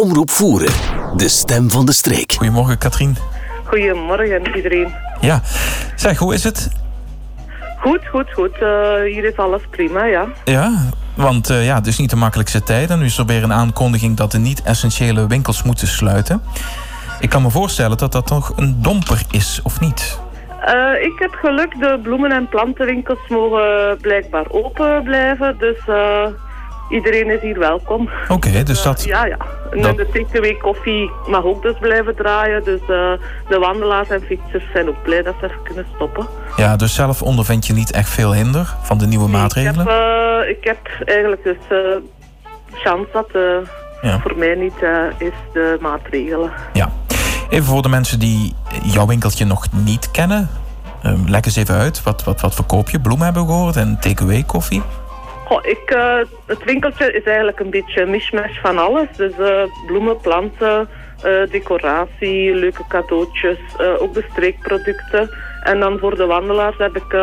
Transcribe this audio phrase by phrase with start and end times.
[0.00, 0.72] Omroep Voeren,
[1.16, 2.32] de stem van de streek.
[2.32, 3.16] Goedemorgen, Katrien.
[3.64, 4.94] Goedemorgen iedereen.
[5.20, 5.40] Ja,
[5.96, 6.68] zeg, hoe is het?
[7.78, 8.52] Goed, goed, goed.
[8.62, 10.26] Uh, hier is alles prima, ja.
[10.44, 10.72] Ja,
[11.16, 12.90] want uh, ja, het is niet de makkelijkste tijd.
[12.90, 16.42] En nu is er weer een aankondiging dat de niet-essentiële winkels moeten sluiten.
[17.20, 20.18] Ik kan me voorstellen dat dat toch een domper is, of niet?
[20.68, 25.58] Uh, ik heb geluk, de bloemen- en plantenwinkels mogen blijkbaar open blijven.
[25.58, 25.78] Dus
[26.90, 28.08] iedereen is hier welkom.
[28.28, 29.04] Oké, dus dat...
[29.04, 29.36] ja, ja.
[29.70, 29.96] En dat...
[29.96, 32.64] de takeaway koffie mag ook dus blijven draaien.
[32.64, 33.12] Dus uh,
[33.48, 36.26] de wandelaars en fietsers zijn ook blij dat ze even kunnen stoppen.
[36.56, 39.80] Ja, dus zelf ondervind je niet echt veel hinder van de nieuwe maatregelen?
[39.80, 39.98] Ik heb,
[40.42, 41.78] uh, ik heb eigenlijk dus uh,
[42.74, 43.28] chance dat
[44.02, 44.20] ja.
[44.20, 44.82] voor mij niet
[45.18, 46.50] is de maatregelen.
[46.72, 46.92] Ja.
[47.50, 50.48] Even voor de mensen die jouw winkeltje nog niet kennen.
[51.06, 53.00] Um, leg eens even uit, wat, wat, wat verkoop je?
[53.00, 54.82] Bloemen hebben we gehoord en takeaway koffie?
[55.58, 59.06] Ik, uh, het winkeltje is eigenlijk een beetje een mishmash van alles.
[59.16, 60.88] Dus uh, bloemen, planten,
[61.24, 63.58] uh, decoratie, leuke cadeautjes,
[63.98, 65.30] ook de streekproducten.
[65.62, 67.14] En dan voor de wandelaars heb ik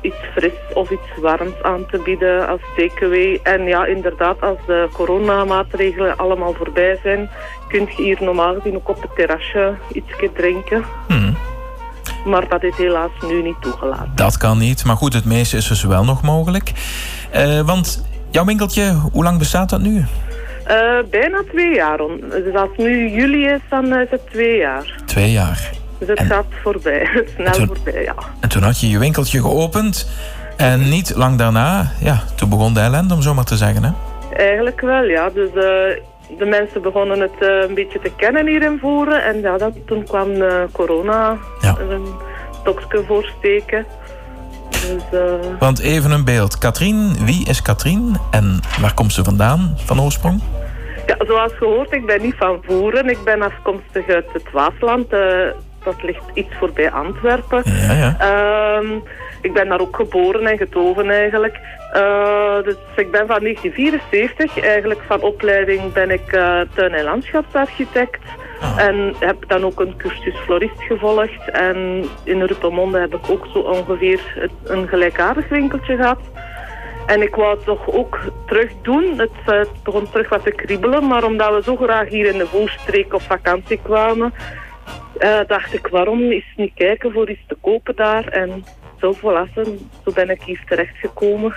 [0.00, 3.40] iets fris of iets warms aan te bieden als takeaway.
[3.42, 7.30] En ja, inderdaad, als de coronamaatregelen allemaal voorbij zijn,
[7.68, 10.84] kun je hier normaal gezien ook op het terrasje iets drinken.
[11.08, 11.29] Hmm.
[12.24, 14.12] Maar dat is helaas nu niet toegelaten.
[14.14, 14.84] Dat kan niet.
[14.84, 16.72] Maar goed, het meeste is dus wel nog mogelijk.
[17.36, 19.96] Uh, want jouw winkeltje, hoe lang bestaat dat nu?
[19.96, 20.06] Uh,
[21.10, 21.98] bijna twee jaar.
[22.28, 25.02] Dus als nu juli is, dan is het twee jaar.
[25.06, 25.70] Twee jaar.
[25.98, 27.08] Dus het gaat voorbij.
[27.34, 28.14] Snel toen, voorbij, ja.
[28.40, 30.08] En toen had je je winkeltje geopend.
[30.56, 33.90] En niet lang daarna, ja, toen begon de ellende, om zo maar te zeggen, hè?
[34.36, 35.30] Eigenlijk wel, ja.
[35.30, 36.02] Dus uh,
[36.38, 39.24] de mensen begonnen het uh, een beetje te kennen hier in Voeren.
[39.24, 41.76] En ja, dat, toen kwam uh, corona ja.
[41.78, 42.06] een
[42.60, 43.86] stokje voorsteken.
[44.70, 45.34] Dus, uh...
[45.58, 46.58] Want even een beeld.
[46.58, 50.40] Katrien, wie is Katrien en waar komt ze vandaan van oorsprong?
[51.06, 53.08] Ja, zoals gehoord, ik ben niet van Voeren.
[53.08, 55.10] Ik ben afkomstig uit het Waasland.
[55.84, 57.62] dat ligt iets voorbij Antwerpen.
[57.64, 58.16] Ja, ja.
[59.40, 61.58] Ik ben daar ook geboren en getogen eigenlijk.
[61.96, 64.60] Uh, dus ik ben van 1974.
[64.60, 68.20] Eigenlijk van opleiding ben ik uh, tuin- en landschapsarchitect.
[68.60, 68.78] Ah.
[68.78, 71.50] En heb dan ook een cursus florist gevolgd.
[71.50, 76.20] En in Rupelmonde heb ik ook zo ongeveer een gelijkaardig winkeltje gehad.
[77.06, 79.18] En ik wou het toch ook terug doen.
[79.18, 81.06] Het, het begon terug wat te kriebelen.
[81.06, 84.34] Maar omdat we zo graag hier in de Voorstreek op vakantie kwamen...
[85.46, 88.28] dacht ik, waarom eens niet kijken voor iets te kopen daar.
[88.28, 88.64] En
[89.00, 89.78] zo volwassen.
[90.04, 91.54] Zo ben ik hier terechtgekomen.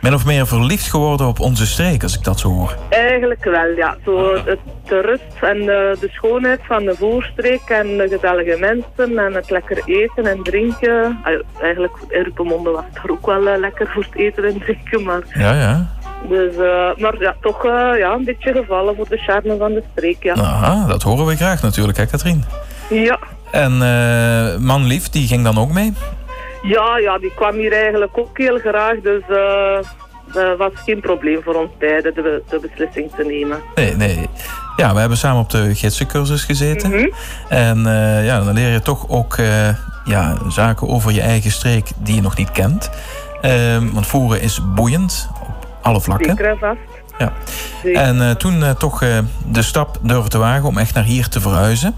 [0.00, 2.76] Ben of meer verliefd geworden op onze streek, als ik dat zo hoor?
[2.88, 3.96] Eigenlijk wel, ja.
[4.04, 9.18] Zo het, de rust en de, de, schoonheid van de voorstreek en de gezellige mensen
[9.18, 11.18] en het lekker eten en drinken.
[11.60, 15.22] Eigenlijk, in Rupemonde was het ook wel eh, lekker voor het eten en drinken, maar...
[15.34, 15.98] Ja, ja.
[16.28, 19.82] Dus, uh, maar ja, toch uh, ja, een beetje gevallen voor de charme van de
[19.92, 20.34] streek, ja.
[20.34, 22.44] Aha, dat horen we graag natuurlijk, hè Katrien?
[22.90, 23.18] Ja.
[23.50, 25.92] En uh, man lief, die ging dan ook mee?
[26.62, 29.00] Ja, ja, die kwam hier eigenlijk ook heel graag.
[29.00, 29.78] Dus uh,
[30.32, 33.60] dat was geen probleem voor ons beiden de, de beslissing te nemen.
[33.74, 34.28] Nee, nee.
[34.76, 36.90] Ja, we hebben samen op de gidsencursus gezeten.
[36.90, 37.08] Mhm.
[37.48, 39.68] En uh, ja, dan leer je toch ook uh,
[40.04, 42.90] ja, zaken over je eigen streek die je nog niet kent.
[43.40, 46.36] Ehm, want voeren is boeiend op alle vlakken.
[46.36, 46.78] Zeker vast.
[47.18, 47.32] Ja.
[47.92, 48.98] En toen toch
[49.46, 51.94] de stap durven te wagen om echt naar hier te verhuizen.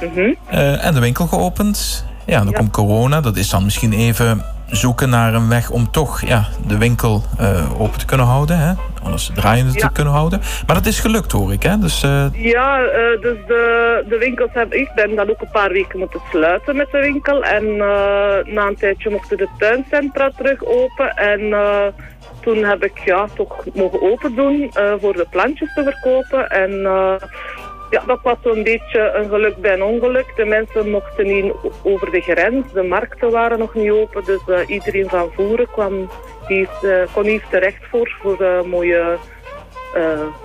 [0.00, 0.32] Mhm.
[0.80, 2.06] en de winkel geopend.
[2.26, 3.20] Ja, dan komt corona.
[3.20, 7.80] Dat is dan misschien even zoeken naar een weg om toch ja, de winkel uh,
[7.80, 8.58] open te kunnen houden.
[8.58, 8.72] Hè?
[9.02, 10.40] Alles draaiende te kunnen houden.
[10.66, 11.62] Maar dat is gelukt hoor ik.
[11.62, 11.78] Hè?
[11.78, 12.26] Dus, uh...
[12.32, 14.78] Ja, uh, dus de, de winkels hebben...
[14.78, 17.42] Ik ben dan ook een paar weken moeten sluiten met de winkel.
[17.42, 17.76] En
[18.54, 21.16] na een tijdje mochten de tuincentra terug open.
[21.16, 21.54] En
[22.40, 24.70] toen heb ik ja, toch mogen open doen
[25.00, 26.50] voor de plantjes te verkopen.
[26.50, 26.86] En
[27.90, 30.32] ja, dat was zo'n beetje een geluk bij een ongeluk.
[30.36, 31.52] De mensen mochten niet
[31.82, 34.24] over de grens, de markten waren nog niet open.
[34.24, 36.10] Dus uh, iedereen van voeren kwam,
[36.46, 39.16] die uh, kon hier terecht voor, voor uh, mooie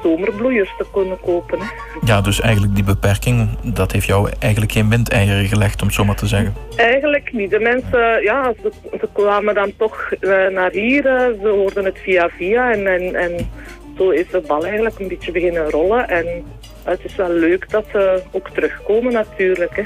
[0.03, 1.59] zomerbloeiers te kunnen kopen.
[1.59, 1.65] Hè.
[2.05, 6.05] Ja, dus eigenlijk die beperking, dat heeft jou eigenlijk geen windeieren gelegd, om het zo
[6.05, 6.53] maar te zeggen?
[6.75, 7.49] Eigenlijk niet.
[7.49, 10.09] De mensen, ja, ze, ze kwamen dan toch
[10.51, 11.03] naar hier,
[11.41, 13.49] ze hoorden het via via en, en, en
[13.97, 16.09] zo is de bal eigenlijk een beetje beginnen rollen.
[16.09, 16.25] En
[16.83, 19.75] het is wel leuk dat ze ook terugkomen natuurlijk.
[19.75, 19.83] Hè.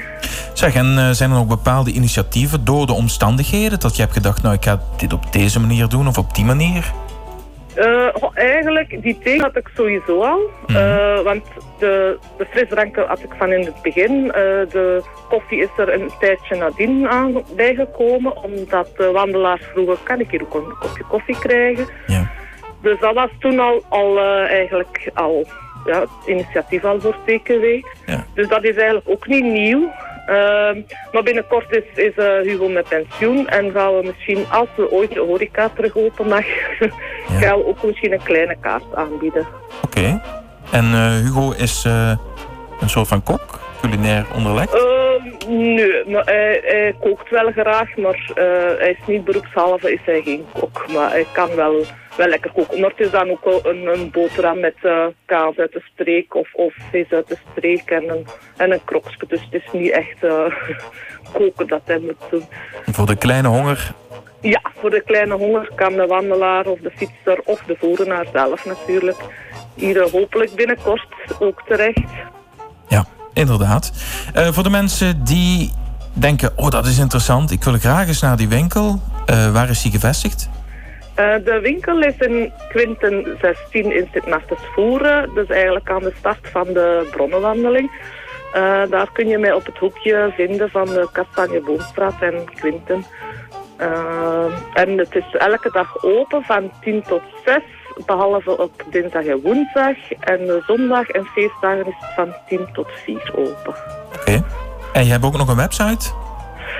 [0.52, 4.42] Zeg, en uh, zijn er ook bepaalde initiatieven door de omstandigheden dat je hebt gedacht,
[4.42, 6.92] nou ik ga dit op deze manier doen of op die manier?
[7.76, 10.50] Uh, eigenlijk, die thee had ik sowieso al.
[10.66, 10.76] Mm.
[10.76, 11.44] Uh, want
[11.78, 14.24] de, de frisdranken had ik van in het begin.
[14.24, 18.42] Uh, de koffie is er een tijdje nadien aan bijgekomen.
[18.42, 21.86] Omdat de wandelaars vroegen, kan ik hier ook een kopje koffie krijgen?
[22.06, 22.30] Ja.
[22.82, 24.18] Dus dat was toen al, al
[24.48, 25.46] eigenlijk al
[25.86, 27.64] ja, het initiatief al voor TKW.
[28.06, 28.24] Ja.
[28.34, 29.92] Dus dat is eigenlijk ook niet nieuw.
[30.26, 30.80] Ehm,
[31.12, 35.12] maar binnenkort is, is eh, Hugo met pensioen en gaan we misschien, als we ooit
[35.12, 36.44] de horeca terug open mag,
[37.40, 39.46] gaan we ook misschien een kleine kaart aanbieden.
[39.84, 40.22] Oké.
[40.70, 42.18] En eh, Hugo is eh,
[42.80, 44.74] een soort van kok, culinair onderlegd?
[44.74, 50.00] Ehm, nee, maar hij, hij kookt wel graag, maar eh, hij is niet beroepshalve, is
[50.04, 50.92] hij geen kok.
[50.92, 51.84] Maar hij kan wel,
[52.16, 52.80] wel lekker koken.
[52.80, 56.54] Maar het is dan ook een, een boterham met eh, kaas uit de streek of,
[56.54, 59.26] of vis uit de streek en een, en een krokske.
[59.26, 60.44] Dus het is niet echt eh,
[61.38, 62.44] koken dat hij moet doen.
[62.84, 63.92] Voor de kleine honger
[64.40, 68.64] Ja, voor de kleine honger kan de wandelaar of de fietser of de voerenaar zelf
[68.64, 69.18] natuurlijk
[69.74, 71.06] hier hopelijk binnenkort
[71.38, 72.10] ook terecht.
[73.36, 73.92] Inderdaad.
[74.34, 75.72] Eh, voor de mensen die
[76.12, 79.00] denken, oh dat is interessant, ik wil graag eens naar die winkel.
[79.26, 80.48] Eh, waar is die gevestigd?
[81.14, 85.34] Eh, de winkel is in Quinten 16 in Sint-Martens-Voeren.
[85.34, 87.90] Dus eigenlijk aan de start van de bronnenwandeling.
[88.90, 93.04] Daar kun je mij op het hoekje vinden van de Kastanjeboomstraat en Quinten.
[94.74, 97.62] En het is elke dag open van 10 tot 6,
[98.06, 99.96] behalve op dinsdag en woensdag.
[100.20, 103.74] En zondag en feestdagen is het van 10 tot 4 open.
[104.14, 104.44] Oké.
[104.92, 106.10] En je hebt ook nog een website?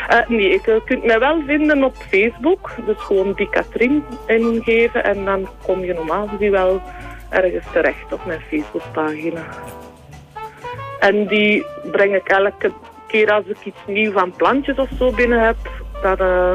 [0.08, 2.70] Eh, nee, je uh, kunt mij wel vinden op Facebook.
[2.86, 6.82] Dus gewoon die Katrien ingeven en dan kom je normaal gezien wel
[7.28, 9.44] ergens terecht op mijn Facebookpagina.
[11.00, 12.72] En die breng ik elke
[13.06, 15.56] keer als ik iets nieuw van plantjes of zo binnen heb,
[16.02, 16.54] dan eh,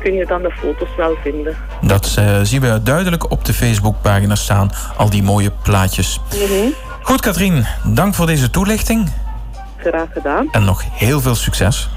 [0.00, 1.56] kun je dan de foto's wel vinden.
[1.80, 6.20] Dat eh, zien we duidelijk op de Facebookpagina staan, al die mooie plaatjes.
[7.02, 9.12] Goed Katrien, dank voor deze toelichting
[9.76, 10.48] Graag gedaan.
[10.52, 11.88] en nog heel veel succes.